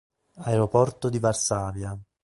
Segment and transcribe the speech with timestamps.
[0.45, 1.95] Aeroporto di Varsavia